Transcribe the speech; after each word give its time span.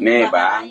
nih 0.00 0.22
bang.. 0.34 0.62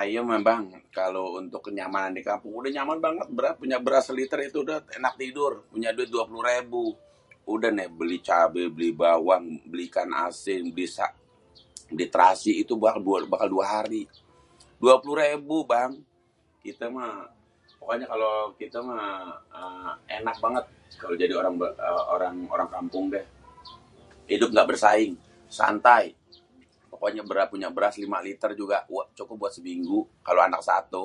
ayé 0.00 0.18
mah 0.28 0.40
bang 0.48 0.64
kalo 0.98 1.22
untuk 1.40 1.60
kenyamanan 1.68 2.12
di 2.16 2.22
kampung 2.28 2.52
udah 2.60 2.70
nyaman 2.76 2.98
banget 3.06 3.26
beneran.. 3.34 3.56
punya 3.60 3.78
beras 3.84 4.04
seliter 4.10 4.38
tuh 4.54 4.62
udah 4.66 4.78
enak 4.98 5.14
tidur.. 5.20 5.52
punya 5.72 5.90
duit 5.96 6.10
dua 6.14 6.24
puluh 6.28 6.42
rébu, 6.48 6.84
udah 7.54 7.70
nih 7.76 7.88
beli 7.98 8.18
cabé, 8.28 8.62
beli 8.74 8.90
bawang, 9.02 9.44
beli 9.70 9.84
ikan 9.90 10.10
asin, 10.26 10.62
bisa 10.80 11.06
beli 11.94 12.06
térasi, 12.12 12.52
itu 12.62 12.72
bakal 13.32 13.48
dua 13.54 13.64
hari.. 13.76 14.00
dua 14.82 14.94
puluh 15.02 15.16
rébu 15.22 15.58
bang.. 15.72 15.90
kité 16.64 16.86
mah 16.96 17.12
pokoknya 17.82 18.06
kité 18.60 18.78
mah 18.86 19.10
enak 20.16 20.36
banget 20.44 20.64
kalo 21.00 21.12
jadi 21.22 21.32
orang 21.38 22.68
kampung 22.74 23.04
déh.. 23.12 23.24
idup 24.34 24.50
ngga 24.54 24.64
bersaing.. 24.70 25.12
santai.. 25.58 26.04
pokoknya 26.92 27.22
punya 27.52 27.68
beras 27.74 27.94
lima 28.02 28.18
liter 28.24 28.50
juga 28.60 28.78
cukup 29.18 29.36
buat 29.40 29.52
seminggu 29.56 30.00
kalo 30.26 30.38
anak 30.48 30.62
satu.. 30.62 31.02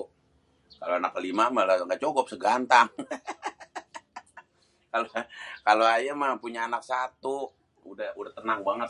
kalo 0.77 0.91
anak 1.02 1.13
lima 1.26 1.49
mah 1.49 1.66
cukupnya 2.03 2.30
segantang 2.34 2.88
[haha].. 4.94 5.26
kalo 5.66 5.84
ayé 5.89 6.13
mah 6.13 6.38
punya 6.38 6.70
anak 6.70 6.85
satu 6.85 7.49
udah 7.89 8.13
tenang 8.38 8.62
banget.. 8.62 8.89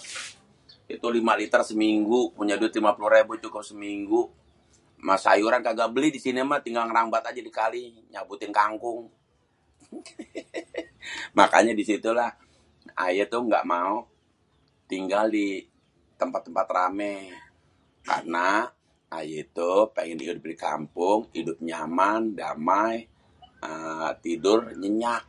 itu 0.91 1.07
lima 1.07 1.33
liter 1.39 1.61
seminggu 1.63 2.35
punya 2.35 2.59
duit 2.59 2.73
lima 2.77 2.93
puluh 2.97 3.09
rebu 3.13 3.33
cukup 3.47 3.61
seminggu.. 3.63 4.27
mah 5.07 5.15
sayuran 5.17 5.61
ngga 5.65 5.87
beli 5.93 6.09
di 6.13 6.19
sini 6.19 6.41
mah 6.45 6.59
tinggal 6.61 6.85
ngérambat 6.89 7.31
di 7.31 7.41
kali.. 7.53 7.81
nyabutin 8.13 8.51
kangkung 8.53 9.07
[haha].. 9.89 10.45
makanya 11.33 11.73
di 11.73 11.81
situ 11.87 12.11
lah 12.13 12.29
ayé 13.07 13.25
tuh 13.25 13.41
ngga 13.47 13.63
mau 13.65 13.97
tinggal 14.87 15.27
di 15.27 15.59
tempat-tempat 16.15 16.63
ramé.. 16.71 17.27
karena 18.07 18.63
ayé 19.11 19.43
tuh 19.51 19.91
pengen 19.91 20.15
idup 20.23 20.39
di 20.47 20.55
kampung, 20.55 21.27
idup 21.35 21.59
nyaman, 21.59 22.31
damai, 22.31 23.03
tidur 24.23 24.71
nyényak.. 24.79 25.27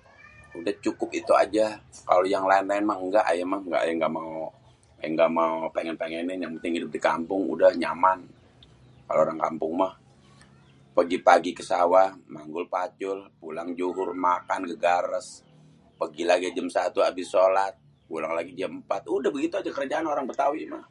udah 0.62 0.74
cukup 0.78 1.10
itu 1.10 1.34
aja.. 1.34 1.74
kalo 2.06 2.22
yang 2.30 2.46
laén-laén 2.46 2.86
ngga 2.86 3.26
ayé 3.26 3.42
mah.. 3.42 3.58
ngga 5.02 5.26
mau 5.34 5.54
pengen-pengenin 5.74 6.38
yang 6.38 6.54
penting 6.62 6.78
idup 6.78 6.94
di 6.94 7.02
kampung 7.02 7.50
udah 7.50 7.74
nyaman.. 7.74 8.22
kalo 9.10 9.26
orang 9.26 9.42
di 9.42 9.44
kampung 9.50 9.72
mah 9.74 9.92
pagi-pagi 10.94 11.58
manggul 12.30 12.70
pacul 12.70 13.26
ké 13.26 13.26
sawah, 13.26 13.34
pulang 13.42 13.74
dhuhur, 13.74 14.14
makan 14.14 14.70
gegares, 14.70 15.42
pegi 15.98 16.22
lagi 16.22 16.46
jam 16.54 16.66
satu 16.70 17.02
abis 17.06 17.28
sholat, 17.30 17.74
pulang 18.10 18.34
lagi 18.34 18.50
jam 18.58 18.82
émpat.. 18.82 19.04
udah 19.06 19.30
begitu 19.30 19.54
aja 19.62 19.70
kerjaan 19.70 20.08
orang 20.10 20.24
Bétawi 20.26 20.64
mah.. 20.66 20.82